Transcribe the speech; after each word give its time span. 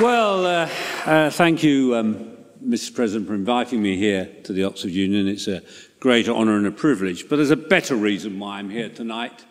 Well, 0.00 0.44
uh, 0.44 0.68
uh, 1.06 1.30
thank 1.30 1.62
you, 1.62 1.96
um, 1.96 2.36
Mr. 2.62 2.94
President, 2.94 3.28
for 3.28 3.34
inviting 3.34 3.80
me 3.80 3.96
here 3.96 4.28
to 4.44 4.52
the 4.52 4.64
Oxford 4.64 4.90
Union. 4.90 5.26
It's 5.26 5.48
a 5.48 5.62
great 6.00 6.28
honour 6.28 6.58
and 6.58 6.66
a 6.66 6.70
privilege. 6.70 7.30
But 7.30 7.36
there's 7.36 7.50
a 7.50 7.56
better 7.56 7.96
reason 7.96 8.38
why 8.38 8.58
I'm 8.58 8.68
here 8.68 8.90
tonight. 8.90 9.46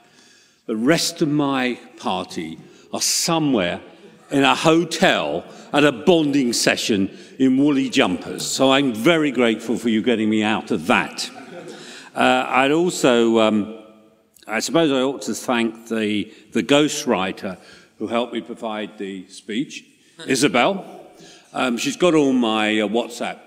The 0.67 0.75
rest 0.75 1.23
of 1.23 1.29
my 1.29 1.79
party 1.97 2.59
are 2.93 3.01
somewhere 3.01 3.81
in 4.29 4.43
a 4.43 4.53
hotel 4.53 5.45
at 5.73 5.83
a 5.83 5.91
bonding 5.91 6.53
session 6.53 7.09
in 7.39 7.57
woolly 7.57 7.89
jumpers. 7.89 8.45
So 8.45 8.71
I'm 8.71 8.93
very 8.93 9.31
grateful 9.31 9.79
for 9.79 9.89
you 9.89 10.03
getting 10.03 10.29
me 10.29 10.43
out 10.43 10.69
of 10.69 10.85
that. 10.85 11.27
Uh, 12.13 12.45
I'd 12.47 12.71
also, 12.71 13.39
um, 13.39 13.79
I 14.45 14.59
suppose 14.59 14.91
I 14.91 15.01
ought 15.01 15.23
to 15.23 15.33
thank 15.33 15.87
the, 15.87 16.31
the 16.51 16.61
ghostwriter 16.61 17.57
who 17.97 18.05
helped 18.05 18.31
me 18.31 18.41
provide 18.41 18.99
the 18.99 19.27
speech, 19.27 19.85
Isabel. 20.27 20.85
Um, 21.53 21.77
she's 21.77 21.97
got 21.97 22.13
all 22.13 22.33
my 22.33 22.79
uh, 22.79 22.87
WhatsApp 22.87 23.39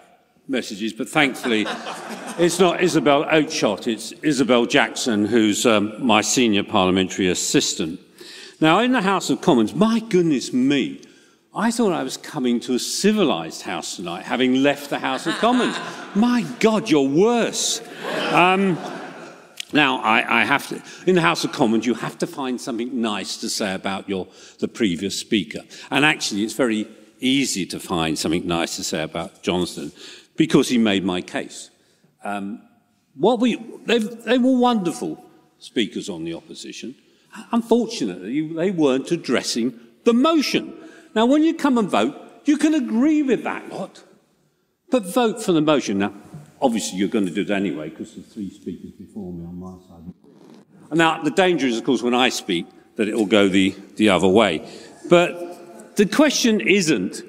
messages, 0.47 0.93
but 0.93 1.09
thankfully 1.09 1.67
it's 2.39 2.59
not 2.59 2.83
Isabel 2.83 3.25
Oakeshott, 3.25 3.87
it's 3.87 4.13
Isabel 4.23 4.67
Jackson, 4.67 5.27
who's 5.27 5.67
um, 5.67 5.95
my 6.05 6.21
senior 6.21 6.65
parliamentary 6.65 7.29
assistant. 7.29 8.01
Now, 8.61 8.81
in 8.81 8.93
the 8.93 9.03
House 9.03 9.31
of 9.31 9.41
Commons, 9.41 9.75
my 9.75 10.01
goodness 10.01 10.53
me, 10.53 11.03
I 11.55 11.71
thought 11.71 11.93
I 11.93 12.03
was 12.03 12.17
coming 12.17 12.61
to 12.61 12.75
a 12.75 12.79
civilized 12.79 13.63
house 13.63 13.97
tonight, 13.97 14.25
having 14.25 14.63
left 14.63 14.91
the 14.91 14.99
House 14.99 15.27
of 15.27 15.35
Commons. 15.35 15.77
my 16.15 16.45
God, 16.61 16.91
you're 16.91 17.09
worse. 17.09 17.81
Um, 18.33 18.79
now, 19.73 20.01
I, 20.01 20.41
I, 20.41 20.45
have 20.45 20.67
to, 20.69 20.83
in 21.07 21.15
the 21.15 21.21
House 21.21 21.45
of 21.45 21.53
Commons, 21.53 21.85
you 21.85 21.95
have 21.95 22.17
to 22.19 22.27
find 22.27 22.61
something 22.61 23.01
nice 23.01 23.37
to 23.39 23.51
say 23.51 23.75
about 23.75 24.09
your, 24.09 24.27
the 24.61 24.69
previous 24.69 25.19
speaker. 25.19 25.61
And 25.91 26.05
actually, 26.05 26.45
it's 26.45 26.55
very 26.55 26.89
easy 27.21 27.67
to 27.67 27.81
find 27.81 28.19
something 28.19 28.47
nice 28.47 28.77
to 28.77 28.85
say 28.85 29.03
about 29.03 29.43
Johnson 29.43 29.93
because 30.37 30.69
he 30.69 30.79
made 30.79 31.05
my 31.05 31.21
case. 31.21 31.71
Um, 32.25 32.63
what 33.15 33.41
we, 33.41 33.57
they, 33.85 34.39
were 34.39 34.59
wonderful 34.59 35.23
speakers 35.59 36.09
on 36.09 36.25
the 36.25 36.35
opposition. 36.35 36.95
Unfortunately, 37.53 38.53
they 38.55 38.71
weren't 38.71 39.11
addressing 39.11 39.79
the 40.05 40.15
motion. 40.15 40.75
Now, 41.15 41.27
when 41.27 41.43
you 41.43 41.55
come 41.55 41.77
and 41.77 41.91
vote, 41.91 42.17
you 42.45 42.57
can 42.57 42.75
agree 42.75 43.23
with 43.23 43.45
that 43.45 43.69
lot, 43.69 44.03
but 44.91 45.05
vote 45.05 45.43
for 45.43 45.53
the 45.53 45.61
motion. 45.61 45.99
Now, 45.99 46.15
obviously, 46.61 46.99
you're 46.99 47.09
going 47.09 47.27
to 47.27 47.33
do 47.33 47.43
it 47.43 47.51
anyway 47.51 47.91
because 47.91 48.15
the 48.15 48.23
three 48.23 48.51
speakers 48.51 48.91
before 48.93 49.33
me 49.33 49.45
on 49.45 49.59
my 49.59 49.77
side. 49.89 50.15
And 50.91 50.99
Now, 50.99 51.23
the 51.23 51.31
danger 51.31 51.67
is, 51.67 51.79
of 51.79 51.85
course, 51.85 52.03
when 52.03 52.15
I 52.15 52.29
speak, 52.29 52.67
that 52.97 53.09
it 53.09 53.15
will 53.15 53.27
go 53.27 53.49
the, 53.49 53.75
the 53.97 54.09
other 54.09 54.29
way. 54.29 54.69
But 55.09 55.97
the 55.97 56.07
question 56.07 56.61
isn't 56.61 57.23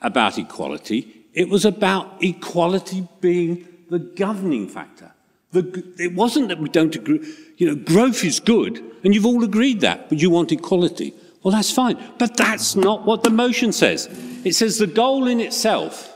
about 0.00 0.38
equality, 0.38 1.26
it 1.34 1.48
was 1.48 1.64
about 1.64 2.22
equality 2.22 3.06
being 3.20 3.66
the 3.90 3.98
governing 3.98 4.68
factor. 4.68 5.12
The, 5.52 5.84
it 5.98 6.14
wasn't 6.14 6.48
that 6.48 6.58
we 6.58 6.68
don't 6.68 6.94
agree. 6.94 7.20
You 7.56 7.66
know, 7.66 7.74
growth 7.74 8.24
is 8.24 8.40
good, 8.40 8.82
and 9.04 9.14
you've 9.14 9.26
all 9.26 9.44
agreed 9.44 9.80
that, 9.80 10.08
but 10.08 10.20
you 10.20 10.30
want 10.30 10.52
equality. 10.52 11.12
Well, 11.42 11.52
that's 11.52 11.72
fine. 11.72 11.98
But 12.18 12.36
that's 12.36 12.76
not 12.76 13.04
what 13.04 13.22
the 13.22 13.30
motion 13.30 13.72
says. 13.72 14.08
It 14.44 14.54
says 14.54 14.78
the 14.78 14.86
goal 14.86 15.26
in 15.26 15.40
itself 15.40 16.14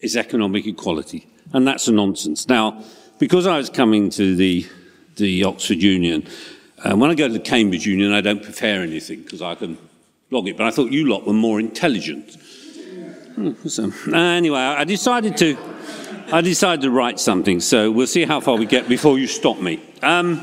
is 0.00 0.16
economic 0.16 0.66
equality, 0.66 1.26
and 1.54 1.66
that's 1.66 1.88
a 1.88 1.92
nonsense. 1.92 2.48
Now, 2.48 2.82
because 3.18 3.46
I 3.46 3.56
was 3.56 3.70
coming 3.70 4.10
to 4.10 4.36
the, 4.36 4.66
the 5.16 5.44
Oxford 5.44 5.80
Union, 5.80 6.26
um, 6.84 7.00
when 7.00 7.10
I 7.10 7.14
go 7.14 7.28
to 7.28 7.32
the 7.32 7.40
Cambridge 7.40 7.86
Union, 7.86 8.12
I 8.12 8.20
don't 8.20 8.42
prepare 8.42 8.82
anything 8.82 9.22
because 9.22 9.40
I 9.40 9.54
can 9.54 9.78
log 10.30 10.48
it, 10.48 10.56
but 10.56 10.66
I 10.66 10.70
thought 10.70 10.90
you 10.90 11.08
lot 11.08 11.26
were 11.26 11.32
more 11.32 11.60
intelligent. 11.60 12.36
So, 13.66 13.90
anyway, 14.12 14.58
I 14.58 14.84
decided 14.84 15.36
to, 15.38 15.56
I 16.32 16.40
decided 16.40 16.82
to 16.82 16.90
write 16.90 17.18
something, 17.18 17.60
so 17.60 17.90
we'll 17.90 18.06
see 18.06 18.24
how 18.24 18.40
far 18.40 18.56
we 18.56 18.66
get 18.66 18.88
before 18.88 19.18
you 19.18 19.26
stop 19.26 19.60
me. 19.60 19.80
Um, 20.02 20.42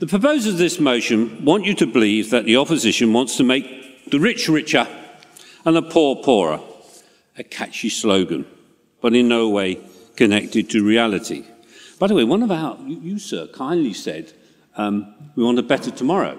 the 0.00 0.06
proposers 0.06 0.54
of 0.54 0.58
this 0.58 0.80
motion 0.80 1.44
want 1.44 1.64
you 1.64 1.74
to 1.74 1.86
believe 1.86 2.30
that 2.30 2.46
the 2.46 2.56
opposition 2.56 3.12
wants 3.12 3.36
to 3.36 3.44
make 3.44 4.10
the 4.10 4.18
rich 4.18 4.48
richer 4.48 4.86
and 5.64 5.76
the 5.76 5.82
poor 5.82 6.16
poorer. 6.16 6.60
A 7.36 7.42
catchy 7.42 7.88
slogan, 7.88 8.46
but 9.00 9.14
in 9.14 9.28
no 9.28 9.48
way 9.48 9.80
connected 10.16 10.70
to 10.70 10.84
reality. 10.84 11.44
By 11.98 12.08
the 12.08 12.14
way, 12.14 12.24
one 12.24 12.42
of 12.42 12.50
our, 12.50 12.78
you, 12.86 13.18
sir, 13.18 13.46
kindly 13.48 13.94
said, 13.94 14.32
um, 14.76 15.14
we 15.36 15.44
want 15.44 15.58
a 15.58 15.62
better 15.62 15.90
tomorrow. 15.90 16.32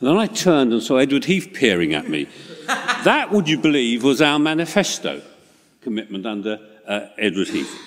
And 0.00 0.08
then 0.08 0.16
I 0.16 0.26
turned 0.26 0.72
and 0.72 0.82
saw 0.82 0.96
Edward 0.96 1.24
Heath 1.24 1.50
peering 1.52 1.94
at 1.94 2.08
me. 2.08 2.28
that, 2.66 3.30
would 3.30 3.48
you 3.48 3.58
believe, 3.58 4.02
was 4.02 4.22
our 4.22 4.38
manifesto 4.38 5.22
commitment 5.82 6.26
under 6.26 6.58
uh, 6.86 7.06
Edward 7.18 7.48
Heath. 7.48 7.78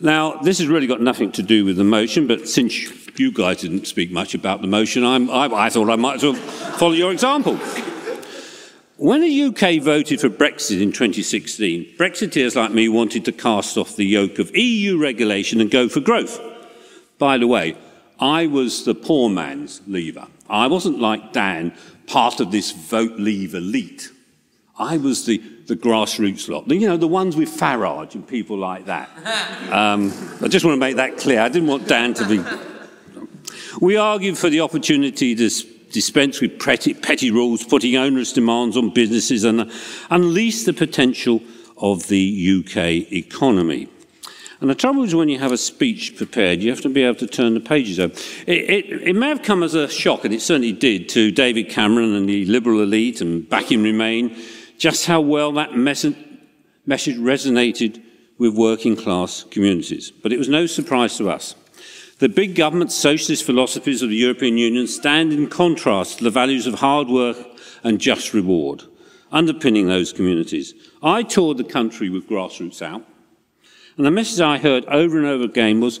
Now, 0.00 0.36
this 0.36 0.58
has 0.58 0.68
really 0.68 0.86
got 0.86 1.00
nothing 1.00 1.30
to 1.32 1.42
do 1.42 1.64
with 1.64 1.76
the 1.76 1.84
motion, 1.84 2.26
but 2.26 2.48
since 2.48 3.18
you 3.18 3.32
guys 3.32 3.60
didn't 3.60 3.86
speak 3.86 4.10
much 4.10 4.34
about 4.34 4.62
the 4.62 4.66
motion, 4.66 5.04
I, 5.04 5.16
I 5.16 5.68
thought 5.68 5.90
I 5.90 5.96
might 5.96 6.16
as 6.16 6.22
well 6.22 6.34
follow 6.34 6.92
your 6.92 7.12
example. 7.12 7.58
When 9.00 9.22
the 9.22 9.44
UK 9.44 9.82
voted 9.82 10.20
for 10.20 10.28
Brexit 10.28 10.82
in 10.82 10.92
2016, 10.92 11.96
Brexiteers 11.96 12.54
like 12.54 12.70
me 12.70 12.86
wanted 12.86 13.24
to 13.24 13.32
cast 13.32 13.78
off 13.78 13.96
the 13.96 14.04
yoke 14.04 14.38
of 14.38 14.54
EU 14.54 14.98
regulation 14.98 15.58
and 15.58 15.70
go 15.70 15.88
for 15.88 16.00
growth. 16.00 16.38
By 17.16 17.38
the 17.38 17.46
way, 17.46 17.78
I 18.18 18.46
was 18.46 18.84
the 18.84 18.94
poor 18.94 19.30
man's 19.30 19.80
leaver. 19.86 20.26
I 20.50 20.66
wasn't 20.66 20.98
like 20.98 21.32
Dan, 21.32 21.72
part 22.08 22.40
of 22.40 22.52
this 22.52 22.72
vote 22.72 23.18
leave 23.18 23.54
elite. 23.54 24.10
I 24.78 24.98
was 24.98 25.24
the, 25.24 25.38
the 25.66 25.76
grassroots 25.76 26.50
lot, 26.50 26.68
you 26.68 26.86
know, 26.86 26.98
the 26.98 27.08
ones 27.08 27.36
with 27.36 27.48
Farage 27.48 28.14
and 28.14 28.28
people 28.28 28.58
like 28.58 28.84
that. 28.84 29.08
Um, 29.72 30.12
I 30.42 30.48
just 30.48 30.64
want 30.64 30.74
to 30.74 30.80
make 30.80 30.96
that 30.96 31.16
clear. 31.16 31.40
I 31.40 31.48
didn't 31.48 31.68
want 31.68 31.86
Dan 31.86 32.12
to 32.14 32.28
be. 32.28 32.44
We 33.80 33.96
argued 33.96 34.36
for 34.36 34.50
the 34.50 34.60
opportunity 34.60 35.34
to 35.36 35.48
dispense 35.90 36.40
with 36.40 36.58
petty, 36.58 36.94
petty 36.94 37.30
rules, 37.30 37.64
putting 37.64 37.96
onerous 37.96 38.32
demands 38.32 38.76
on 38.76 38.90
businesses 38.90 39.44
and 39.44 39.70
unleash 40.10 40.64
the 40.64 40.72
potential 40.72 41.42
of 41.76 42.08
the 42.08 42.60
UK 42.60 43.12
economy. 43.12 43.88
And 44.60 44.68
the 44.68 44.74
trouble 44.74 45.04
is 45.04 45.14
when 45.14 45.30
you 45.30 45.38
have 45.38 45.52
a 45.52 45.58
speech 45.58 46.16
prepared, 46.16 46.62
you 46.62 46.68
have 46.70 46.82
to 46.82 46.90
be 46.90 47.02
able 47.02 47.14
to 47.16 47.26
turn 47.26 47.54
the 47.54 47.60
pages 47.60 47.98
over. 47.98 48.12
It, 48.46 48.70
it, 48.70 49.02
it 49.08 49.16
may 49.16 49.28
have 49.28 49.42
come 49.42 49.62
as 49.62 49.74
a 49.74 49.88
shock, 49.88 50.24
and 50.26 50.34
it 50.34 50.42
certainly 50.42 50.72
did, 50.72 51.08
to 51.10 51.30
David 51.30 51.70
Cameron 51.70 52.14
and 52.14 52.28
the 52.28 52.44
Liberal 52.44 52.82
elite 52.82 53.22
and 53.22 53.48
back 53.48 53.72
in 53.72 53.82
Remain, 53.82 54.36
just 54.76 55.06
how 55.06 55.22
well 55.22 55.52
that 55.52 55.74
message 55.74 56.16
resonated 56.86 58.02
with 58.36 58.54
working 58.54 58.96
class 58.96 59.44
communities. 59.44 60.10
But 60.10 60.32
it 60.32 60.38
was 60.38 60.48
no 60.48 60.66
surprise 60.66 61.16
to 61.16 61.30
us. 61.30 61.54
The 62.20 62.28
big 62.28 62.54
government 62.54 62.92
socialist 62.92 63.44
philosophies 63.44 64.02
of 64.02 64.10
the 64.10 64.16
European 64.16 64.58
Union 64.58 64.86
stand 64.86 65.32
in 65.32 65.48
contrast 65.48 66.18
to 66.18 66.24
the 66.24 66.30
values 66.30 66.66
of 66.66 66.74
hard 66.74 67.08
work 67.08 67.38
and 67.82 67.98
just 67.98 68.34
reward, 68.34 68.82
underpinning 69.32 69.88
those 69.88 70.12
communities. 70.12 70.74
I 71.02 71.22
toured 71.22 71.56
the 71.56 71.64
country 71.64 72.10
with 72.10 72.28
grassroots 72.28 72.82
out, 72.82 73.06
and 73.96 74.04
the 74.04 74.10
message 74.10 74.40
I 74.40 74.58
heard 74.58 74.84
over 74.84 75.16
and 75.16 75.26
over 75.26 75.44
again 75.44 75.80
was 75.80 75.98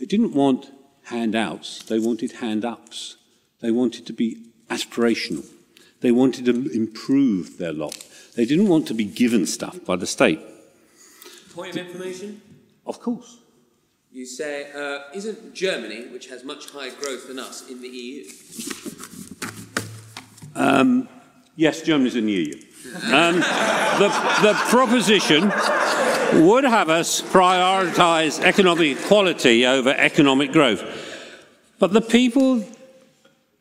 they 0.00 0.06
didn't 0.06 0.34
want 0.34 0.70
handouts, 1.04 1.84
they 1.84 2.00
wanted 2.00 2.32
hand 2.32 2.64
ups. 2.64 3.16
They 3.60 3.70
wanted 3.70 4.06
to 4.06 4.12
be 4.12 4.46
aspirational. 4.68 5.46
They 6.00 6.10
wanted 6.10 6.46
to 6.46 6.70
improve 6.72 7.58
their 7.58 7.72
lot. 7.72 7.96
They 8.34 8.44
didn't 8.44 8.68
want 8.68 8.88
to 8.88 8.94
be 8.94 9.04
given 9.04 9.46
stuff 9.46 9.84
by 9.84 9.96
the 9.96 10.06
state. 10.06 10.40
Point 11.54 11.76
of 11.76 11.86
information? 11.86 12.40
Of 12.86 13.00
course. 13.00 13.39
You 14.12 14.26
say, 14.26 14.72
uh, 14.74 15.02
isn't 15.14 15.54
Germany, 15.54 16.08
which 16.08 16.26
has 16.30 16.42
much 16.42 16.68
higher 16.70 16.90
growth 16.90 17.28
than 17.28 17.38
us, 17.38 17.68
in 17.68 17.80
the 17.80 17.86
EU? 17.86 18.24
Um, 20.56 21.08
yes, 21.54 21.82
Germany's 21.82 22.16
in 22.16 22.26
the 22.26 22.32
EU. 22.32 22.54
Um, 23.04 23.36
the, 23.36 24.08
the 24.42 24.54
proposition 24.68 25.52
would 26.44 26.64
have 26.64 26.88
us 26.88 27.22
prioritise 27.22 28.40
economic 28.42 28.98
equality 28.98 29.64
over 29.64 29.90
economic 29.90 30.50
growth. 30.50 30.82
But 31.78 31.92
the 31.92 32.00
people 32.00 32.64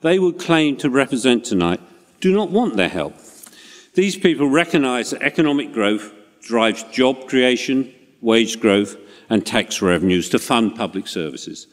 they 0.02 0.18
would 0.18 0.40
claim 0.40 0.78
to 0.78 0.90
represent 0.90 1.46
tonight 1.46 1.80
do 2.22 2.34
not 2.34 2.50
want 2.50 2.76
their 2.76 2.90
help. 2.90 3.14
These 3.94 4.18
people 4.18 4.48
recognise 4.48 5.12
that 5.12 5.22
economic 5.22 5.74
growth 5.74 6.12
drives 6.42 6.82
job 6.86 7.28
creation, 7.28 7.94
wage 8.22 8.60
growth, 8.60 8.98
and 9.30 9.46
tax 9.46 9.82
revenues 9.82 10.30
to 10.30 10.40
fund 10.40 10.76
public 10.76 11.08
services. 11.08 11.68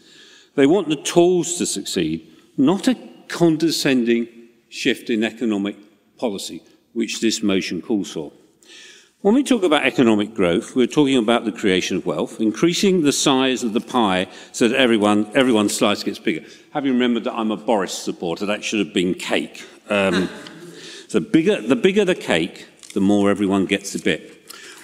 They 0.54 0.66
want 0.66 0.88
the 0.88 0.96
tools 0.96 1.56
to 1.58 1.66
succeed, 1.66 2.30
not 2.56 2.88
a 2.88 2.96
condescending 3.28 4.28
shift 4.68 5.10
in 5.10 5.24
economic 5.24 5.76
policy, 6.18 6.62
which 6.92 7.20
this 7.20 7.42
motion 7.42 7.80
calls 7.82 8.12
for. 8.12 8.32
When 9.22 9.34
we 9.34 9.42
talk 9.42 9.64
about 9.64 9.84
economic 9.84 10.34
growth, 10.34 10.76
we're 10.76 10.86
talking 10.86 11.16
about 11.16 11.44
the 11.44 11.52
creation 11.52 11.96
of 11.96 12.06
wealth, 12.06 12.40
increasing 12.40 13.02
the 13.02 13.12
size 13.12 13.64
of 13.64 13.72
the 13.72 13.80
pie 13.80 14.28
so 14.52 14.68
that 14.68 14.78
everyone, 14.78 15.30
everyone's 15.34 15.74
slice 15.74 16.04
gets 16.04 16.18
bigger. 16.18 16.46
Having 16.72 16.92
remembered 16.92 17.24
that 17.24 17.32
I'm 17.32 17.50
a 17.50 17.56
Boris 17.56 17.92
supporter, 17.92 18.46
that 18.46 18.62
should 18.62 18.78
have 18.78 18.94
been 18.94 19.14
cake. 19.14 19.64
Um, 19.88 20.28
the, 21.10 21.20
bigger, 21.20 21.60
the 21.60 21.76
bigger 21.76 22.04
the 22.04 22.14
cake, 22.14 22.66
the 22.92 23.00
more 23.00 23.30
everyone 23.30 23.66
gets 23.66 23.94
a 23.94 23.98
bit. 23.98 24.35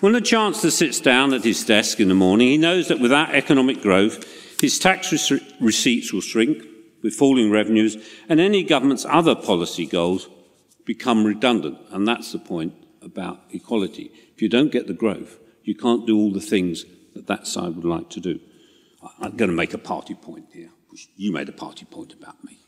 When 0.03 0.15
the 0.15 0.21
Chancellor 0.21 0.73
sits 0.73 0.99
down 0.99 1.33
at 1.33 1.45
his 1.45 1.65
desk 1.65 2.01
in 2.01 2.09
the 2.09 2.15
morning, 2.17 2.49
he 2.49 2.59
knows 2.59 2.89
that 2.89 2.99
without 2.99 3.37
economic 3.37 3.81
growth, 3.81 4.61
his 4.61 4.81
tax 4.81 5.13
receipts 5.61 6.13
will 6.13 6.21
shrink 6.21 6.65
with 7.05 7.15
falling 7.15 7.53
revenues, 7.53 7.97
and 8.29 8.41
any 8.41 8.65
government's 8.65 9.07
other 9.09 9.37
policy 9.37 9.87
goals 9.87 10.29
become 10.85 11.23
redundant. 11.23 11.79
And 11.93 12.09
that's 12.09 12.33
the 12.33 12.41
point 12.41 12.75
about 13.01 13.43
equality. 13.53 14.11
If 14.35 14.43
you 14.43 14.49
don't 14.49 14.73
get 14.73 14.89
the 14.89 14.93
growth, 14.93 15.39
you 15.63 15.77
can't 15.77 16.05
do 16.05 16.19
all 16.19 16.33
the 16.33 16.41
things 16.41 16.85
that 17.15 17.29
that 17.29 17.47
side 17.47 17.77
would 17.77 17.85
like 17.85 18.11
to 18.11 18.19
do. 18.19 18.41
I'm 19.21 19.37
going 19.37 19.51
to 19.53 19.57
make 19.57 19.73
a 19.73 19.79
party 19.79 20.15
point 20.15 20.47
here. 20.53 20.71
You 21.15 21.31
made 21.31 21.49
a 21.49 21.53
party 21.53 21.85
point 21.85 22.13
about 22.13 22.43
me. 22.43 22.59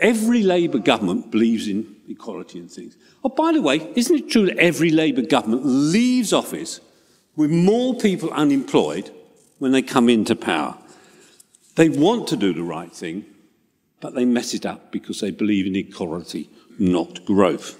Every 0.00 0.42
Labour 0.42 0.78
government 0.78 1.30
believes 1.30 1.68
in 1.68 1.94
equality 2.08 2.58
and 2.58 2.70
things. 2.70 2.96
Oh, 3.22 3.28
by 3.28 3.52
the 3.52 3.60
way, 3.60 3.92
isn't 3.94 4.16
it 4.16 4.30
true 4.30 4.46
that 4.46 4.56
every 4.56 4.90
Labour 4.90 5.22
government 5.22 5.62
leaves 5.64 6.32
office 6.32 6.80
with 7.36 7.50
more 7.50 7.94
people 7.94 8.30
unemployed 8.30 9.10
when 9.58 9.72
they 9.72 9.82
come 9.82 10.08
into 10.08 10.34
power? 10.34 10.78
They 11.76 11.90
want 11.90 12.28
to 12.28 12.36
do 12.36 12.54
the 12.54 12.62
right 12.62 12.92
thing, 12.92 13.26
but 14.00 14.14
they 14.14 14.24
mess 14.24 14.54
it 14.54 14.64
up 14.64 14.90
because 14.90 15.20
they 15.20 15.30
believe 15.30 15.66
in 15.66 15.76
equality, 15.76 16.48
not 16.78 17.24
growth. 17.26 17.78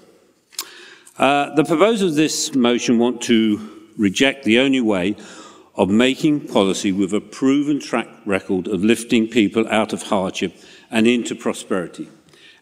Uh, 1.17 1.53
the 1.55 1.65
proposers 1.65 2.11
of 2.11 2.15
this 2.15 2.53
motion 2.53 2.99
want 2.99 3.21
to 3.23 3.89
reject 3.97 4.43
the 4.43 4.59
only 4.59 4.81
way 4.81 5.15
of 5.75 5.89
making 5.89 6.47
policy 6.47 6.91
with 6.91 7.13
a 7.13 7.21
proven 7.21 7.79
track 7.79 8.07
record 8.25 8.67
of 8.67 8.83
lifting 8.83 9.27
people 9.27 9.67
out 9.69 9.93
of 9.93 10.03
hardship 10.03 10.55
and 10.91 11.07
into 11.07 11.35
prosperity. 11.35 12.09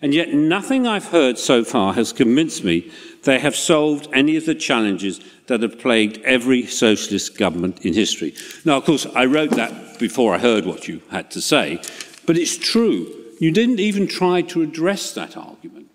And 0.02 0.14
yet, 0.14 0.34
nothing 0.34 0.88
I've 0.88 1.08
heard 1.08 1.38
so 1.38 1.64
far 1.66 1.94
has 1.94 2.14
convinced 2.14 2.64
me 2.64 2.90
they 3.24 3.40
have 3.40 3.56
solved 3.56 4.08
any 4.14 4.38
of 4.38 4.46
the 4.46 4.56
challenges 4.56 5.20
that 5.48 5.62
have 5.62 5.78
plagued 5.78 6.22
every 6.24 6.66
socialist 6.66 7.38
government 7.38 7.86
in 7.86 7.94
history. 7.94 8.34
Now, 8.64 8.78
of 8.78 8.86
course, 8.86 9.06
I 9.14 9.26
wrote 9.26 9.52
that 9.52 10.00
before 10.00 10.34
I 10.34 10.38
heard 10.38 10.66
what 10.66 10.88
you 10.88 11.02
had 11.12 11.30
to 11.32 11.42
say, 11.42 11.82
but 12.26 12.38
it's 12.38 12.58
true. 12.58 13.14
You 13.42 13.52
didn't 13.52 13.80
even 13.80 14.08
try 14.08 14.42
to 14.44 14.62
address 14.62 15.14
that 15.16 15.36
argument. 15.36 15.88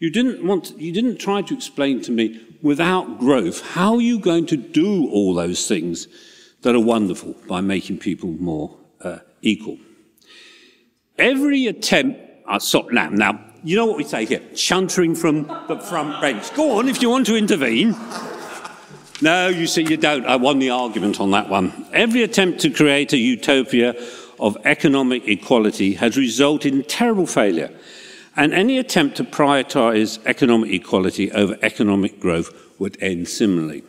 You 0.00 0.10
didn't, 0.10 0.44
want 0.44 0.64
to, 0.64 0.82
you 0.82 0.92
didn't 0.92 1.18
try 1.18 1.42
to 1.42 1.54
explain 1.54 2.02
to 2.02 2.10
me, 2.10 2.40
without 2.62 3.20
growth, 3.20 3.60
how 3.74 3.94
are 3.94 4.00
you 4.00 4.18
going 4.18 4.46
to 4.46 4.56
do 4.56 5.08
all 5.10 5.34
those 5.34 5.68
things 5.68 6.08
that 6.62 6.74
are 6.74 6.80
wonderful 6.80 7.36
by 7.46 7.60
making 7.60 7.98
people 7.98 8.30
more 8.30 8.76
uh, 9.00 9.18
equal? 9.42 9.78
Every 11.18 11.66
attempt, 11.66 12.20
uh, 12.46 12.58
so, 12.58 12.82
now, 12.90 13.08
now, 13.10 13.44
you 13.62 13.76
know 13.76 13.86
what 13.86 13.96
we 13.96 14.04
say 14.04 14.24
here, 14.24 14.40
chuntering 14.54 15.16
from 15.16 15.44
the 15.68 15.78
front 15.78 16.20
bench. 16.20 16.52
Go 16.54 16.78
on 16.78 16.88
if 16.88 17.00
you 17.00 17.10
want 17.10 17.26
to 17.26 17.36
intervene. 17.36 17.94
No, 19.20 19.48
you 19.48 19.68
see, 19.68 19.82
you 19.82 19.96
don't. 19.96 20.26
I 20.26 20.34
won 20.34 20.58
the 20.58 20.70
argument 20.70 21.20
on 21.20 21.30
that 21.30 21.48
one. 21.48 21.86
Every 21.92 22.22
attempt 22.24 22.60
to 22.62 22.70
create 22.70 23.12
a 23.12 23.18
utopia 23.18 23.94
of 24.40 24.56
economic 24.64 25.28
equality 25.28 25.94
has 25.94 26.16
resulted 26.16 26.74
in 26.74 26.82
terrible 26.82 27.26
failure. 27.26 27.70
And 28.34 28.52
any 28.52 28.78
attempt 28.78 29.16
to 29.18 29.24
prioritise 29.24 30.18
economic 30.26 30.72
equality 30.72 31.30
over 31.30 31.56
economic 31.62 32.18
growth 32.18 32.50
would 32.80 33.00
end 33.00 33.28
similarly. 33.28 33.84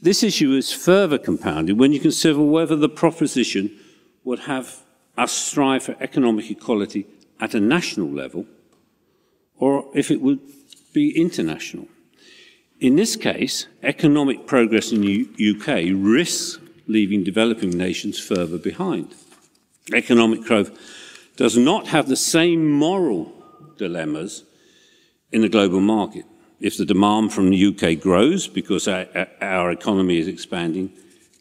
This 0.00 0.22
issue 0.22 0.52
is 0.52 0.72
further 0.72 1.18
compounded 1.18 1.78
when 1.78 1.92
you 1.92 2.00
consider 2.00 2.40
whether 2.40 2.76
the 2.76 2.88
proposition 2.88 3.78
would 4.24 4.40
have 4.40 4.82
us 5.16 5.32
strive 5.32 5.82
for 5.82 5.96
economic 6.00 6.50
equality 6.50 7.06
at 7.40 7.54
a 7.54 7.60
national 7.60 8.08
level 8.08 8.46
or 9.56 9.88
if 9.94 10.10
it 10.10 10.20
would 10.20 10.40
be 10.92 11.16
international. 11.16 11.86
In 12.80 12.96
this 12.96 13.14
case, 13.16 13.66
economic 13.82 14.46
progress 14.46 14.90
in 14.90 15.02
the 15.02 15.28
UK 15.38 15.92
risks 15.94 16.58
leaving 16.86 17.22
developing 17.22 17.70
nations 17.70 18.18
further 18.18 18.58
behind. 18.58 19.14
Economic 19.92 20.42
growth 20.42 20.70
does 21.36 21.56
not 21.56 21.88
have 21.88 22.08
the 22.08 22.16
same 22.16 22.70
moral 22.70 23.32
dilemmas 23.78 24.44
in 25.30 25.42
the 25.42 25.48
global 25.48 25.80
market. 25.80 26.24
If 26.60 26.76
the 26.76 26.84
demand 26.84 27.32
from 27.32 27.50
the 27.50 27.66
UK 27.66 28.00
grows 28.00 28.46
because 28.46 28.86
our, 28.86 29.06
our 29.40 29.70
economy 29.70 30.18
is 30.18 30.28
expanding, 30.28 30.92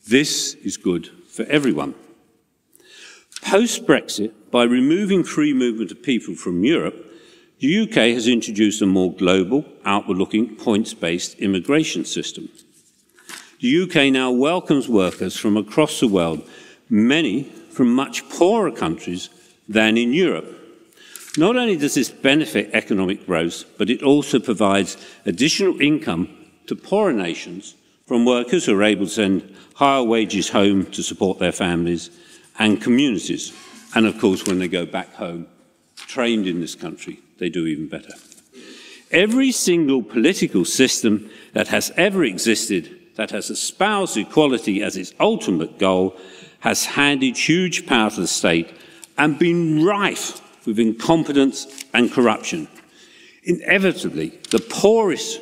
this 0.08 0.56
is 0.56 0.78
good 0.78 1.10
for 1.30 1.44
everyone. 1.46 1.94
Post 3.42 3.86
Brexit, 3.86 4.32
by 4.52 4.64
removing 4.64 5.24
free 5.24 5.54
movement 5.54 5.92
of 5.92 6.04
people 6.04 6.36
from 6.36 6.64
Europe, 6.64 7.12
the 7.60 7.82
UK 7.82 8.14
has 8.14 8.28
introduced 8.28 8.82
a 8.82 8.86
more 8.86 9.14
global, 9.14 9.66
outward 9.84 10.18
looking, 10.18 10.56
points 10.56 10.94
based 10.94 11.38
immigration 11.40 12.06
system. 12.06 12.50
The 13.60 13.84
UK 13.84 14.12
now 14.12 14.32
welcomes 14.32 14.88
workers 14.88 15.38
from 15.38 15.58
across 15.58 16.00
the 16.00 16.08
world, 16.08 16.48
many 16.90 17.44
from 17.44 17.94
much 17.94 18.28
poorer 18.30 18.72
countries 18.72 19.30
than 19.68 19.98
in 19.98 20.14
Europe. 20.14 20.58
Not 21.38 21.56
only 21.56 21.78
does 21.78 21.96
this 21.96 22.10
benefit 22.10 22.70
economic 22.74 23.26
growth, 23.26 23.66
but 23.78 23.90
it 23.90 24.04
also 24.04 24.40
provides 24.40 24.98
additional 25.26 25.80
income 25.82 26.30
to 26.68 26.76
poorer 26.76 27.14
nations 27.14 27.76
from 28.06 28.26
workers 28.26 28.66
who 28.66 28.78
are 28.78 28.84
able 28.84 29.06
to 29.06 29.12
send 29.12 29.56
higher 29.76 30.04
wages 30.04 30.50
home 30.50 30.86
to 30.92 31.02
support 31.02 31.40
their 31.40 31.52
families 31.52 32.10
and 32.62 32.80
communities. 32.80 33.52
And 33.96 34.06
of 34.06 34.20
course, 34.20 34.46
when 34.46 34.60
they 34.60 34.68
go 34.68 34.86
back 34.86 35.16
home, 35.16 35.48
trained 35.96 36.46
in 36.46 36.62
this 36.62 36.76
country, 36.76 37.20
they 37.40 37.50
do 37.50 37.66
even 37.66 37.88
better. 37.88 38.14
Every 39.10 39.52
single 39.52 40.04
political 40.04 40.64
system 40.64 41.30
that 41.54 41.70
has 41.70 41.92
ever 41.98 42.24
existed 42.24 42.98
that 43.16 43.32
has 43.32 43.50
espoused 43.50 44.16
equality 44.16 44.84
as 44.84 44.96
its 44.96 45.14
ultimate 45.20 45.80
goal 45.80 46.16
has 46.60 46.86
handed 46.86 47.36
huge 47.36 47.88
power 47.88 48.12
to 48.12 48.22
the 48.22 48.28
state 48.28 48.72
and 49.18 49.40
been 49.40 49.84
rife 49.84 50.40
with 50.66 50.80
incompetence 50.80 51.66
and 51.94 52.12
corruption. 52.12 52.68
Inevitably, 53.44 54.40
the 54.52 54.60
poorest, 54.60 55.42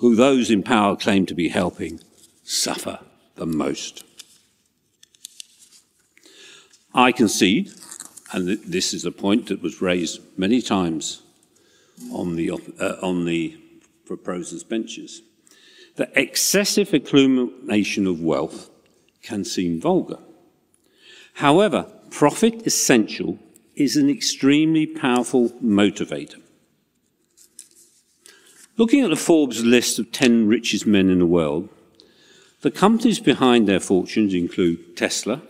who 0.00 0.16
those 0.16 0.50
in 0.50 0.64
power 0.64 0.96
claim 0.96 1.26
to 1.26 1.34
be 1.34 1.48
helping, 1.48 2.00
suffer 2.42 2.98
the 3.36 3.46
most. 3.46 4.04
I 6.94 7.10
concede, 7.10 7.72
and 8.32 8.48
this 8.48 8.94
is 8.94 9.04
a 9.04 9.10
point 9.10 9.48
that 9.48 9.60
was 9.60 9.82
raised 9.82 10.20
many 10.38 10.62
times 10.62 11.22
on 12.12 12.36
the, 12.36 12.52
uh, 12.52 12.96
on 13.02 13.24
the 13.24 13.58
proposers' 14.06 14.62
benches 14.62 15.22
that 15.96 16.12
excessive 16.14 16.92
accumulation 16.92 18.06
of 18.06 18.20
wealth 18.20 18.70
can 19.22 19.44
seem 19.44 19.80
vulgar. 19.80 20.18
However, 21.34 21.86
profit 22.10 22.66
essential 22.66 23.38
is 23.74 23.96
an 23.96 24.08
extremely 24.08 24.86
powerful 24.86 25.50
motivator. 25.62 26.40
Looking 28.76 29.02
at 29.02 29.10
the 29.10 29.16
Forbes 29.16 29.64
list 29.64 29.98
of 29.98 30.12
10 30.12 30.48
richest 30.48 30.86
men 30.86 31.08
in 31.08 31.20
the 31.20 31.26
world, 31.26 31.68
the 32.62 32.70
companies 32.70 33.20
behind 33.20 33.68
their 33.68 33.80
fortunes 33.80 34.34
include 34.34 34.96
Tesla, 34.96 35.42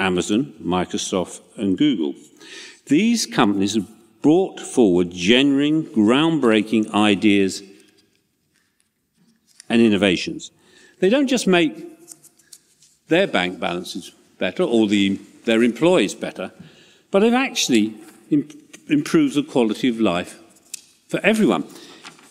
Amazon, 0.00 0.54
Microsoft, 0.60 1.40
and 1.56 1.78
Google. 1.78 2.14
These 2.86 3.26
companies 3.26 3.74
have 3.74 3.88
brought 4.22 4.58
forward 4.58 5.10
genuine, 5.10 5.84
groundbreaking 5.84 6.92
ideas 6.92 7.62
and 9.68 9.80
innovations. 9.80 10.50
They 10.98 11.08
don't 11.08 11.28
just 11.28 11.46
make 11.46 11.86
their 13.08 13.26
bank 13.26 13.60
balances 13.60 14.12
better 14.38 14.62
or 14.62 14.88
the, 14.88 15.20
their 15.44 15.62
employees 15.62 16.14
better, 16.14 16.52
but 17.10 17.20
they've 17.20 17.32
actually 17.32 17.94
imp- 18.30 18.54
improved 18.88 19.34
the 19.34 19.42
quality 19.42 19.88
of 19.88 20.00
life 20.00 20.38
for 21.08 21.20
everyone. 21.22 21.66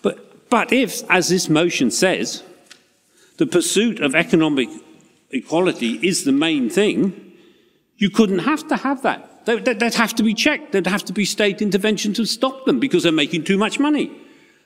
But, 0.02 0.50
but 0.50 0.74
if, 0.74 1.10
as 1.10 1.30
this 1.30 1.50
motion 1.50 1.92
says, 1.92 2.44
the 3.38 3.46
pursuit 3.46 4.00
of 4.02 4.16
economic 4.16 4.70
equality 5.32 6.00
is 6.06 6.24
the 6.24 6.32
main 6.32 6.70
thing, 6.70 7.29
you 8.00 8.10
couldn't 8.10 8.40
have 8.40 8.68
to 8.70 8.78
have 8.78 9.04
that. 9.04 9.46
They'd, 9.46 9.82
have 9.82 10.16
to 10.16 10.24
be 10.24 10.34
checked. 10.34 10.72
There'd 10.72 10.88
have 10.88 11.06
to 11.06 11.14
be 11.14 11.26
state 11.26 11.62
intervention 11.62 12.14
to 12.14 12.26
stop 12.26 12.66
them 12.66 12.80
because 12.80 13.04
they're 13.04 13.12
making 13.12 13.44
too 13.44 13.58
much 13.58 13.78
money. 13.78 14.12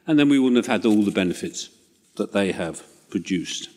And 0.06 0.20
then 0.20 0.30
we 0.30 0.40
wouldn't 0.40 0.58
have 0.58 0.72
had 0.72 0.86
all 0.86 1.02
the 1.02 1.12
benefits 1.12 1.70
that 2.16 2.32
they 2.32 2.52
have 2.52 2.84
produced. 3.10 3.70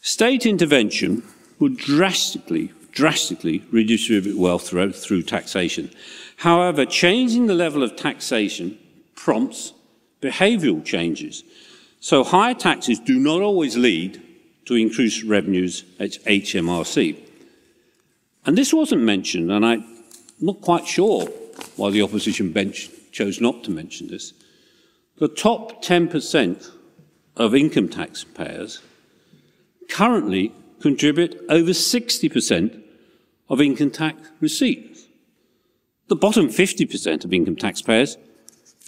State 0.00 0.44
intervention 0.44 1.22
would 1.60 1.76
drastically, 1.76 2.72
drastically 2.90 3.62
redistribute 3.70 4.36
wealth 4.36 4.68
through, 4.68 4.92
through 4.92 5.22
taxation. 5.22 5.90
However, 6.36 6.84
changing 6.84 7.46
the 7.46 7.54
level 7.54 7.82
of 7.82 7.94
taxation 7.94 8.78
prompts 9.14 9.72
behavioural 10.20 10.84
changes. 10.84 11.44
So 12.00 12.24
higher 12.24 12.54
taxes 12.54 12.98
do 12.98 13.18
not 13.20 13.40
always 13.40 13.76
lead 13.76 14.20
to 14.64 14.74
increased 14.74 15.22
revenues 15.22 15.84
at 16.00 16.12
HMRC. 16.24 17.27
And 18.48 18.56
this 18.56 18.72
wasn't 18.72 19.02
mentioned, 19.02 19.52
and 19.52 19.62
I'm 19.62 19.84
not 20.40 20.62
quite 20.62 20.86
sure 20.86 21.26
why 21.76 21.90
the 21.90 22.00
opposition 22.00 22.50
bench 22.50 22.88
chose 23.12 23.42
not 23.42 23.62
to 23.64 23.70
mention 23.70 24.08
this. 24.08 24.32
The 25.18 25.28
top 25.28 25.84
10% 25.84 26.70
of 27.36 27.54
income 27.54 27.90
taxpayers 27.90 28.80
currently 29.90 30.54
contribute 30.80 31.38
over 31.50 31.72
60% 31.72 32.82
of 33.50 33.60
income 33.60 33.90
tax 33.90 34.18
receipts. 34.40 35.08
The 36.06 36.16
bottom 36.16 36.48
50% 36.48 37.26
of 37.26 37.34
income 37.34 37.56
taxpayers 37.56 38.16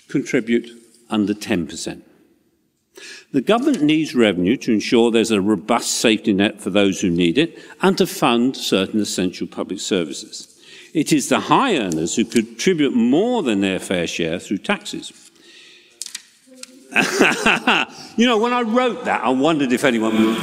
contribute 0.08 0.70
under 1.10 1.34
10%. 1.34 2.00
The 3.32 3.40
government 3.40 3.82
needs 3.82 4.14
revenue 4.14 4.56
to 4.56 4.72
ensure 4.72 5.10
there's 5.10 5.30
a 5.30 5.40
robust 5.40 5.92
safety 5.92 6.32
net 6.32 6.60
for 6.60 6.70
those 6.70 7.00
who 7.00 7.10
need 7.10 7.38
it 7.38 7.58
and 7.80 7.96
to 7.98 8.06
fund 8.06 8.56
certain 8.56 9.00
essential 9.00 9.46
public 9.46 9.78
services. 9.78 10.60
It 10.92 11.12
is 11.12 11.28
the 11.28 11.38
high 11.38 11.76
earners 11.76 12.16
who 12.16 12.24
contribute 12.24 12.92
more 12.92 13.44
than 13.44 13.60
their 13.60 13.78
fair 13.78 14.08
share 14.08 14.40
through 14.40 14.58
taxes. 14.58 15.30
you 18.16 18.26
know, 18.26 18.38
when 18.38 18.52
I 18.52 18.62
wrote 18.62 19.04
that, 19.04 19.22
I 19.22 19.28
wondered 19.28 19.72
if 19.72 19.84
anyone 19.84 20.12
would. 20.12 20.36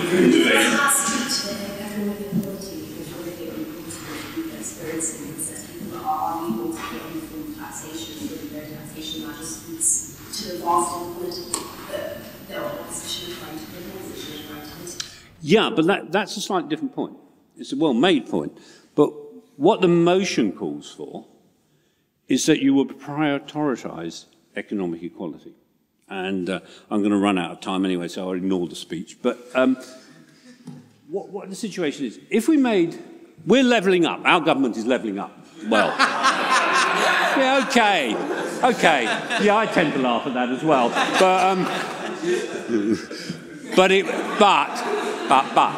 Yeah, 15.47 15.69
but 15.73 15.85
that, 15.85 16.11
that's 16.11 16.35
a 16.35 16.41
slightly 16.41 16.67
different 16.67 16.93
point. 16.93 17.15
It's 17.57 17.71
a 17.71 17.77
well 17.77 17.93
made 17.93 18.27
point. 18.27 18.57
But 18.95 19.13
what 19.55 19.79
the 19.79 19.87
motion 19.87 20.51
calls 20.51 20.91
for 20.91 21.25
is 22.27 22.45
that 22.47 22.59
you 22.59 22.73
would 22.73 22.99
prioritise 22.99 24.25
economic 24.57 25.03
equality. 25.03 25.53
And 26.09 26.49
uh, 26.49 26.59
I'm 26.91 26.99
going 26.99 27.11
to 27.11 27.17
run 27.17 27.37
out 27.37 27.51
of 27.51 27.61
time 27.61 27.85
anyway, 27.85 28.09
so 28.09 28.27
I'll 28.27 28.33
ignore 28.33 28.67
the 28.67 28.75
speech. 28.75 29.19
But 29.21 29.39
um, 29.55 29.77
what, 31.07 31.29
what 31.29 31.49
the 31.49 31.55
situation 31.55 32.05
is, 32.05 32.19
if 32.29 32.49
we 32.49 32.57
made, 32.57 33.01
we're 33.45 33.63
levelling 33.63 34.05
up, 34.05 34.19
our 34.25 34.41
government 34.41 34.75
is 34.75 34.85
levelling 34.85 35.17
up. 35.17 35.31
Well, 35.69 35.87
yeah, 35.97 37.65
okay, 37.69 38.13
okay. 38.63 39.03
Yeah, 39.45 39.55
I 39.55 39.65
tend 39.65 39.93
to 39.93 39.99
laugh 39.99 40.27
at 40.27 40.33
that 40.33 40.49
as 40.49 40.61
well. 40.61 40.89
But, 40.89 41.45
um, 41.45 41.63
but, 43.77 43.91
it, 43.93 44.05
but 44.37 44.96
but, 45.27 45.53
but 45.53 45.73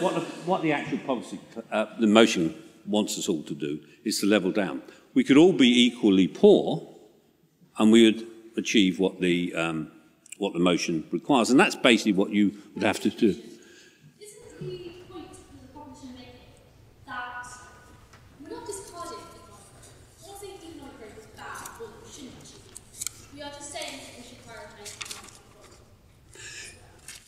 what, 0.00 0.14
the, 0.14 0.20
what 0.46 0.62
the 0.62 0.72
actual 0.72 0.98
policy, 0.98 1.38
uh, 1.70 1.86
the 1.98 2.06
motion 2.06 2.54
wants 2.86 3.18
us 3.18 3.28
all 3.28 3.42
to 3.44 3.54
do 3.54 3.80
is 4.04 4.20
to 4.20 4.26
level 4.26 4.50
down. 4.50 4.82
We 5.14 5.24
could 5.24 5.36
all 5.36 5.52
be 5.52 5.86
equally 5.86 6.28
poor 6.28 6.88
and 7.78 7.92
we 7.92 8.04
would 8.04 8.26
achieve 8.56 8.98
what 8.98 9.20
the, 9.20 9.54
um, 9.54 9.90
what 10.38 10.52
the 10.52 10.58
motion 10.58 11.06
requires. 11.10 11.50
And 11.50 11.58
that's 11.58 11.76
basically 11.76 12.12
what 12.12 12.30
you 12.30 12.54
would 12.74 12.82
have 12.82 13.00
to 13.00 13.10
do. 13.10 13.40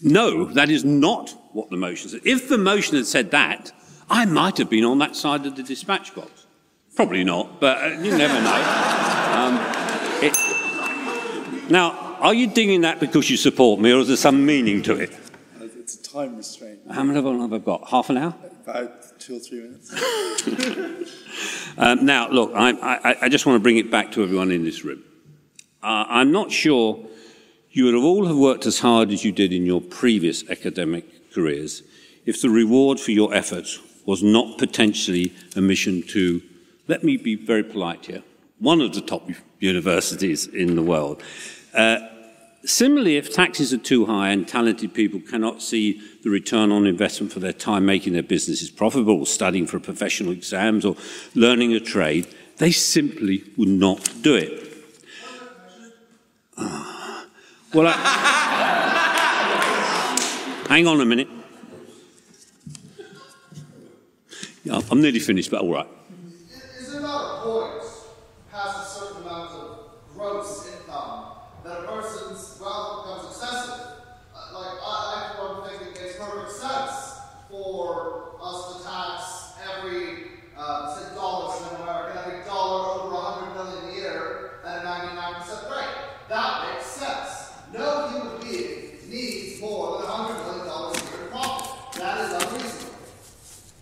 No, 0.05 0.45
that 0.45 0.69
is 0.69 0.85
not 0.85 1.35
what 1.53 1.71
the 1.71 1.79
motion 1.79 2.11
said. 2.11 2.21
If 2.25 2.49
the 2.49 2.59
motion 2.59 2.97
had 2.97 3.07
said 3.07 3.31
that, 3.31 3.73
I 4.11 4.27
might 4.27 4.59
have 4.59 4.69
been 4.69 4.85
on 4.85 4.99
that 4.99 5.17
side 5.17 5.47
of 5.47 5.57
the 5.57 5.63
dispatch 5.63 6.15
box. 6.15 6.47
Probably 6.95 7.25
not, 7.25 7.59
but 7.59 7.79
uh, 7.83 7.87
you 8.01 8.17
never 8.17 8.41
know. 8.41 9.01
Um, 9.35 9.59
it... 10.23 10.33
Now, 11.69 12.17
are 12.21 12.33
you 12.33 12.47
dinging 12.47 12.83
that 12.83 13.01
because 13.01 13.29
you 13.29 13.37
support 13.37 13.81
me, 13.81 13.91
or 13.91 13.99
is 13.99 14.07
there 14.07 14.17
some 14.17 14.47
meaning 14.47 14.81
to 14.83 14.95
it? 14.95 15.13
It's 15.61 15.97
a 15.97 16.03
time 16.03 16.37
restraint. 16.37 16.79
How 16.89 17.03
many 17.03 17.21
have 17.21 17.53
I 17.53 17.59
got? 17.59 17.89
Half 17.89 18.11
an 18.11 18.19
hour? 18.19 18.35
About 18.63 19.19
two 19.19 19.37
or 19.37 19.39
three 19.41 19.61
minutes. 19.61 19.93
um, 21.77 22.05
now, 22.07 22.31
look, 22.31 22.53
I, 22.55 22.71
I, 22.71 23.17
I, 23.23 23.29
just 23.29 23.45
want 23.45 23.57
to 23.57 23.61
bring 23.61 23.77
it 23.77 23.91
back 23.91 24.13
to 24.13 24.23
everyone 24.23 24.53
in 24.53 24.63
this 24.63 24.85
room. 24.85 25.03
Uh, 25.83 26.05
I'm 26.09 26.31
not 26.31 26.53
sure 26.53 27.05
you 27.75 27.85
would 27.85 27.95
have 27.95 28.05
all 28.05 28.27
have 28.27 28.37
worked 28.37 28.67
as 28.67 28.79
hard 28.79 29.11
as 29.11 29.25
you 29.25 29.33
did 29.33 29.53
in 29.53 29.67
your 29.67 29.81
previous 29.81 30.49
academic 30.49 31.33
careers 31.33 31.83
if 32.25 32.41
the 32.41 32.49
reward 32.49 33.01
for 33.01 33.11
your 33.11 33.35
efforts 33.35 33.81
was 34.07 34.23
not 34.23 34.59
potentially 34.59 35.33
a 35.57 35.61
mission 35.61 36.03
to, 36.03 36.41
let 36.89 37.03
me 37.03 37.17
be 37.17 37.35
very 37.35 37.65
polite 37.65 38.07
here, 38.07 38.23
one 38.61 38.81
of 38.81 38.95
the 38.95 39.01
top 39.01 39.29
universities 39.59 40.47
in 40.47 40.77
the 40.77 40.83
world. 40.83 41.23
Uh, 41.75 41.99
similarly, 42.65 43.17
if 43.17 43.33
taxes 43.33 43.73
are 43.73 43.79
too 43.79 44.07
high 44.07 44.31
and 44.31 44.47
talented 44.47 44.95
people 44.95 45.21
cannot 45.21 45.61
see 45.61 46.01
the 46.23 46.31
return 46.31 46.71
on 46.71 46.87
investment 46.87 47.33
for 47.33 47.41
their 47.41 47.53
time 47.53 47.85
making 47.85 48.13
their 48.13 48.23
businesses 48.23 48.71
profitable, 48.71 49.27
studying 49.27 49.67
for 49.67 49.81
professional 49.81 50.33
exams, 50.33 50.85
or 50.85 50.97
learning 51.35 51.73
a 51.73 51.81
trade, 51.81 52.27
they 52.59 52.71
simply 52.71 53.43
would 53.57 53.69
not 53.69 54.09
do 54.23 54.35
it. 54.35 54.64
Well, 57.75 57.89
I... 57.89 57.93
hang 60.69 60.87
on 60.87 61.01
a 61.01 61.05
minute. 61.05 61.27
I'm 64.71 65.01
nearly 65.01 65.19
finished, 65.19 65.51
but 65.51 65.63
all 65.63 65.73
right. 65.73 65.89
Is 66.79 66.95
it 66.95 67.01
not 67.01 67.41
a 67.41 67.43
point 67.43 67.83
past 68.53 68.79
a 68.79 69.01
certain 69.01 69.23
amount 69.23 69.51
of 69.51 69.91
gross 70.15 70.71
income 70.73 71.33
that 71.65 71.81
a 71.81 71.83
person's 71.83 72.61
wealth 72.61 73.07
becomes 73.07 73.27
excessive? 73.35 73.81
Uh, 74.33 74.55
like, 74.55 74.79
I, 74.81 74.87
I 74.87 75.35
for 75.37 75.61
one 75.61 75.69
think 75.69 75.83
it 75.83 76.01
makes 76.01 76.17
perfect 76.17 76.53
sense 76.53 77.19
for 77.51 78.37
us 78.41 78.77
to 78.77 78.85
tax 78.85 79.59
every, 79.77 80.31
uh, 80.57 80.95
say, 80.95 81.13
dollars 81.17 81.61
in 81.61 81.83
America, 81.83 82.23
every 82.25 82.45
dollar 82.45 83.03
over 83.03 83.15
100 83.15 83.65
million 83.65 83.91
a 83.91 84.01
year 84.01 84.61
at 84.65 84.85
a 84.85 84.87
99% 84.87 85.71
rate. 85.75 85.95
That 86.29 86.73
makes 86.73 86.87
sense. 86.87 87.45
No 87.77 88.09
human 88.09 88.41
being 88.41 88.99
needs 89.11 89.61
more 89.61 89.99
than 89.99 90.07
$100 90.09 90.47
million 90.47 90.67
a 90.69 91.11
year 91.11 91.25
in 91.25 91.31
profit. 91.31 92.01
That 92.01 92.21
is 92.21 92.45
unreasonable. 92.45 92.95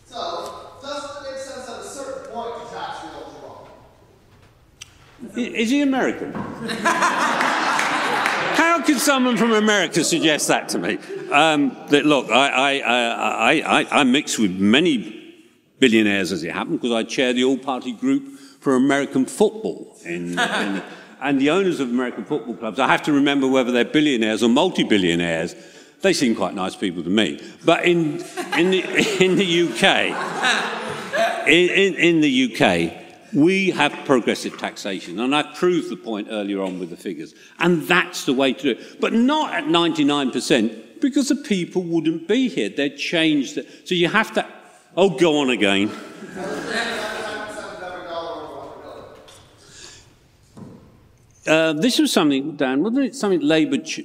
So, 0.06 0.78
doesn't 0.80 1.26
it 1.26 1.30
make 1.30 1.38
sense 1.38 1.68
at 1.68 1.80
a 1.80 1.84
certain 1.84 2.32
point 2.32 2.54
to 2.56 2.74
tax 2.74 3.00
the 3.00 3.08
ultra 3.08 3.40
wealthy? 3.42 3.70
Is 5.36 5.70
he 5.70 5.80
American? 5.80 6.32
How 8.54 8.82
can 8.82 8.98
someone 8.98 9.36
from 9.36 9.52
America 9.52 10.04
suggest 10.04 10.48
that 10.48 10.68
to 10.70 10.78
me? 10.78 10.98
Um, 11.30 11.76
that 11.88 12.04
look, 12.04 12.30
I, 12.30 12.80
I, 12.80 13.52
I, 13.52 13.80
I, 13.80 14.00
I 14.00 14.04
mix 14.04 14.38
with 14.38 14.50
many 14.58 15.34
billionaires 15.78 16.32
as 16.32 16.44
it 16.44 16.52
happened 16.52 16.80
because 16.80 16.94
I 16.94 17.02
chair 17.02 17.32
the 17.32 17.44
all-party 17.44 17.92
group 17.92 18.38
for 18.60 18.76
American 18.76 19.24
football 19.24 19.96
in, 20.04 20.38
in 20.38 20.82
and 21.22 21.40
the 21.40 21.50
owners 21.50 21.80
of 21.80 21.88
American 21.88 22.24
football 22.24 22.54
clubs, 22.54 22.78
I 22.78 22.88
have 22.88 23.02
to 23.04 23.12
remember 23.12 23.46
whether 23.46 23.72
they're 23.72 23.84
billionaires 23.84 24.42
or 24.42 24.48
multi-billionaires. 24.48 25.54
They 26.02 26.12
seem 26.12 26.34
quite 26.34 26.54
nice 26.54 26.74
people 26.74 27.02
to 27.04 27.10
me. 27.10 27.40
But 27.64 27.84
in, 27.84 28.22
in, 28.58 28.70
the, 28.70 28.82
in 29.24 29.36
the 29.36 29.62
UK, 29.62 31.46
in, 31.48 31.70
in, 31.70 31.94
in 31.94 32.20
the 32.20 32.52
UK, 32.52 33.01
we 33.34 33.70
have 33.70 33.92
progressive 34.04 34.58
taxation, 34.58 35.20
and 35.20 35.34
I 35.34 35.42
proved 35.42 35.88
the 35.88 35.96
point 35.96 36.28
earlier 36.30 36.62
on 36.62 36.78
with 36.78 36.90
the 36.90 36.96
figures. 36.96 37.34
And 37.58 37.82
that's 37.82 38.24
the 38.24 38.32
way 38.32 38.52
to 38.52 38.62
do 38.62 38.70
it. 38.70 39.00
But 39.00 39.12
not 39.12 39.54
at 39.54 39.64
99%, 39.64 41.00
because 41.00 41.28
the 41.28 41.36
people 41.36 41.82
wouldn't 41.82 42.28
be 42.28 42.48
here. 42.48 42.68
They'd 42.68 42.96
changed 42.96 43.58
it. 43.58 43.88
So 43.88 43.94
you 43.94 44.08
have 44.08 44.32
to. 44.34 44.46
Oh, 44.96 45.10
go 45.10 45.38
on 45.38 45.50
again. 45.50 45.90
Uh, 51.46 51.72
this 51.72 51.98
was 51.98 52.12
something, 52.12 52.54
Dan, 52.56 52.82
wasn't 52.82 53.06
it 53.06 53.14
something 53.16 53.40
Labour, 53.40 53.78
ch- 53.78 54.02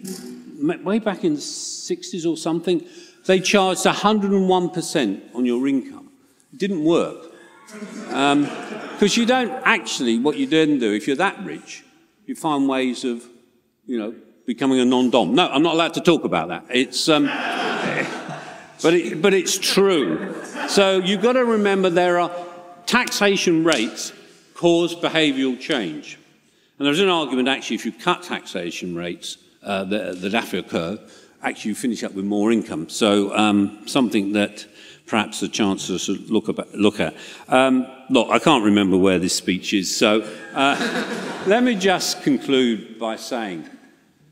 way 0.60 0.98
back 0.98 1.24
in 1.24 1.36
the 1.36 1.40
60s 1.40 2.30
or 2.30 2.36
something, 2.36 2.84
they 3.26 3.40
charged 3.40 3.84
101% 3.86 5.36
on 5.36 5.46
your 5.46 5.68
income. 5.68 6.10
It 6.52 6.60
didn't 6.60 6.84
work. 6.84 7.27
Because 7.68 9.18
um, 9.18 9.22
you 9.22 9.26
don't 9.26 9.52
actually, 9.66 10.20
what 10.20 10.38
you 10.38 10.48
then 10.48 10.80
do, 10.80 10.94
if 10.94 11.08
you're 11.08 11.18
that 11.18 11.44
rich, 11.44 11.84
you 12.26 12.36
find 12.36 12.68
ways 12.68 13.04
of, 13.04 13.24
you 13.86 14.00
know, 14.00 14.16
becoming 14.46 14.80
a 14.80 14.86
non-dom. 14.86 15.36
No, 15.36 15.50
I'm 15.50 15.64
not 15.64 15.74
allowed 15.74 15.94
to 15.96 16.02
talk 16.02 16.24
about 16.24 16.48
that. 16.48 16.66
It's, 16.70 17.10
um, 17.10 17.26
but, 18.82 18.94
it, 18.94 19.22
but 19.22 19.34
it's 19.34 19.58
true. 19.58 20.34
So 20.70 21.00
you've 21.00 21.22
got 21.22 21.34
to 21.34 21.44
remember 21.44 21.90
there 21.90 22.20
are 22.20 22.32
taxation 22.86 23.64
rates 23.64 24.14
cause 24.54 24.96
behavioural 24.96 25.60
change. 25.60 26.18
And 26.80 26.86
there's 26.86 27.00
an 27.00 27.10
argument 27.10 27.48
actually, 27.48 27.76
if 27.76 27.86
you 27.86 27.92
cut 27.92 28.24
taxation 28.24 28.96
rates 28.96 29.38
uh, 29.62 29.84
that, 29.86 30.22
that 30.22 30.34
have 30.34 30.52
to 30.52 30.60
occur, 30.60 31.00
actually 31.42 31.70
you 31.70 31.76
finish 31.76 32.04
up 32.04 32.14
with 32.14 32.26
more 32.26 32.52
income. 32.52 32.88
So 32.90 33.36
um, 33.36 33.88
something 33.88 34.34
that 34.34 34.66
perhaps 35.08 35.40
the 35.40 35.48
chancellor 35.48 35.98
should 35.98 36.30
look, 36.30 36.50
about, 36.50 36.74
look 36.76 37.00
at. 37.00 37.16
Um, 37.48 37.88
look, 38.10 38.30
I 38.30 38.40
can't 38.40 38.64
remember 38.64 38.98
where 38.98 39.18
this 39.18 39.34
speech 39.34 39.74
is, 39.74 39.96
so 39.96 40.22
uh, 40.54 41.42
let 41.48 41.64
me 41.64 41.76
just 41.76 42.22
conclude 42.22 43.00
by 43.00 43.16
saying 43.16 43.70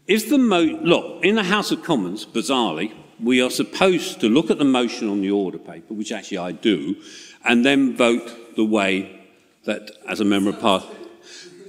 If 0.05 0.29
the 0.29 0.37
mo- 0.37 0.79
look 0.83 1.23
in 1.23 1.35
the 1.35 1.43
House 1.43 1.71
of 1.71 1.81
Commons, 1.81 2.25
bizarrely, 2.25 2.93
we 3.23 3.41
are 3.41 3.49
supposed 3.49 4.19
to 4.19 4.29
look 4.29 4.51
at 4.51 4.59
the 4.59 4.65
motion 4.65 5.07
on 5.07 5.21
the 5.21 5.31
order 5.31 5.57
paper, 5.57 5.93
which 5.93 6.11
actually 6.11 6.37
I 6.37 6.51
do, 6.51 6.97
and 7.45 7.65
then 7.65 7.95
vote 7.95 8.55
the 8.55 8.65
way 8.65 9.21
that, 9.63 9.91
as 10.07 10.19
a 10.19 10.25
member 10.25 10.49
of 10.49 10.59
Parliament. 10.59 10.99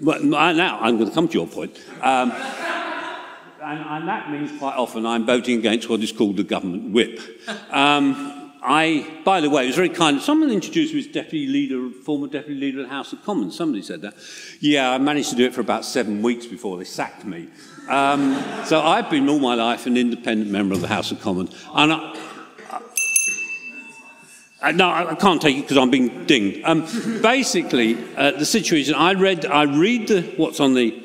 Now 0.03 0.79
I'm 0.81 0.99
going 0.99 1.09
to 1.09 1.15
come 1.15 1.29
to 1.29 1.35
your 1.35 1.47
point. 1.47 1.79
Um, 2.03 2.33
and, 3.63 3.81
and, 3.81 4.09
that 4.09 4.31
means 4.31 4.57
quite 4.59 4.77
often 4.77 5.07
I'm 5.07 5.27
voting 5.27 5.59
against 5.59 5.89
what 5.89 6.01
is 6.01 6.13
called 6.13 6.37
the 6.37 6.45
government 6.45 6.93
whip. 6.93 7.21
Um, 7.71 8.46
I, 8.69 9.21
by 9.25 9.41
the 9.41 9.49
way, 9.49 9.63
it 9.63 9.69
was 9.69 9.77
very 9.77 9.89
kind. 9.89 10.21
Someone 10.21 10.51
introduced 10.51 10.93
me 10.93 10.99
as 10.99 11.07
deputy 11.07 11.47
leader, 11.47 11.89
former 12.03 12.27
deputy 12.27 12.59
leader 12.59 12.81
of 12.81 12.87
the 12.87 12.93
House 12.93 13.13
of 13.13 13.23
Commons. 13.23 13.57
Somebody 13.57 13.81
said 13.81 14.03
that. 14.03 14.15
Yeah, 14.59 14.91
I 14.91 14.99
managed 14.99 15.31
to 15.31 15.37
do 15.37 15.45
it 15.45 15.55
for 15.55 15.61
about 15.61 15.85
seven 15.85 16.21
weeks 16.21 16.47
before 16.47 16.77
they 16.77 16.83
sacked 16.83 17.25
me. 17.25 17.47
Um, 17.89 18.43
so 18.65 18.81
I've 18.81 19.09
been 19.09 19.29
all 19.29 19.39
my 19.39 19.55
life 19.55 19.87
an 19.87 19.97
independent 19.97 20.51
member 20.51 20.75
of 20.75 20.81
the 20.81 20.89
House 20.89 21.13
of 21.13 21.21
Commons. 21.21 21.55
And 21.73 21.93
I, 21.93 22.17
I, 24.61 24.73
no, 24.73 24.91
I 24.91 25.15
can't 25.15 25.41
take 25.41 25.59
it 25.59 25.63
because 25.63 25.79
I'm 25.79 25.91
being 25.91 26.27
dinged. 26.27 26.65
Um, 26.65 26.81
basically, 27.23 27.97
uh, 28.17 28.33
the 28.33 28.47
situation 28.47 28.95
I 28.95 29.13
read, 29.13 29.47
I 29.47 29.63
read 29.63 30.09
the, 30.09 30.23
what's 30.37 30.59
on 30.59 30.75
the 30.75 31.05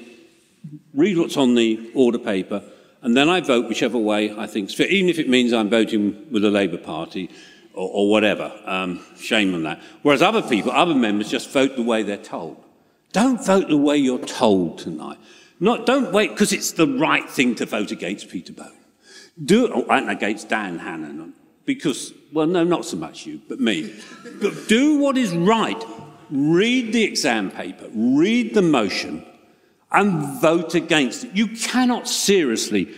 read 0.96 1.18
what's 1.18 1.38
on 1.38 1.54
the 1.54 1.92
order 1.94 2.18
paper, 2.18 2.64
and 3.04 3.16
then 3.16 3.30
I 3.30 3.40
vote 3.40 3.70
whichever 3.70 4.00
way 4.00 4.36
I 4.36 4.48
think 4.48 4.72
fit, 4.72 4.90
even 4.90 5.10
if 5.10 5.20
it 5.20 5.30
means 5.30 5.54
I'm 5.54 5.70
voting 5.70 6.28
with 6.32 6.42
the 6.42 6.50
Labour 6.50 6.78
Party 6.78 7.30
or, 7.74 7.90
or 7.90 8.10
whatever. 8.10 8.52
Um, 8.66 9.04
shame 9.18 9.54
on 9.54 9.64
that. 9.64 9.82
Whereas 10.02 10.22
other 10.22 10.42
people, 10.42 10.72
other 10.72 10.96
members, 10.96 11.30
just 11.30 11.50
vote 11.50 11.76
the 11.76 11.84
way 11.84 12.04
they're 12.04 12.18
told. 12.18 12.64
Don't 13.12 13.44
vote 13.46 13.68
the 13.68 13.78
way 13.78 13.98
you're 13.98 14.20
told 14.20 14.78
tonight. 14.80 15.18
Not, 15.60 15.86
don't 15.86 16.12
wait 16.12 16.32
because 16.32 16.54
it's 16.54 16.72
the 16.72 16.88
right 16.88 17.30
thing 17.30 17.56
to 17.56 17.66
vote 17.66 17.92
against 17.92 18.30
Peter 18.30 18.54
Bone. 18.54 18.72
Do 19.44 19.66
it, 19.66 19.72
oh, 19.74 20.08
against 20.08 20.50
Dan 20.50 20.80
Hannan, 20.80 21.34
because, 21.66 22.14
well, 22.34 22.48
no, 22.48 22.64
not 22.64 22.86
so 22.86 22.98
much 22.98 23.26
you, 23.26 23.42
but 23.48 23.60
me. 23.60 23.94
but 24.42 24.68
do 24.68 24.98
what 24.98 25.18
is 25.18 25.34
right. 25.36 25.82
Read 26.30 26.94
the 26.94 27.04
exam 27.04 27.52
paper, 27.52 27.88
read 27.94 28.54
the 28.54 28.62
motion, 28.62 29.26
and 29.92 30.42
vote 30.42 30.74
against 30.76 31.26
it. 31.26 31.36
You 31.36 31.48
cannot 31.48 32.08
seriously, 32.08 32.94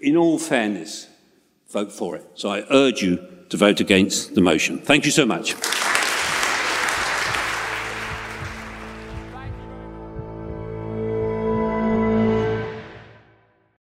in 0.00 0.16
all 0.16 0.38
fairness, 0.38 1.06
vote 1.70 1.92
for 1.92 2.16
it. 2.16 2.26
So 2.34 2.50
I 2.50 2.64
urge 2.70 3.02
you 3.02 3.26
to 3.50 3.56
vote 3.56 3.80
against 3.80 4.34
the 4.34 4.40
motion. 4.40 4.78
Thank 4.78 5.04
you 5.04 5.10
so 5.10 5.26
much. 5.26 5.54